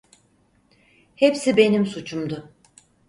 Hepsi 1.15 1.57
benim 1.57 1.85
suçumdu. 1.85 2.53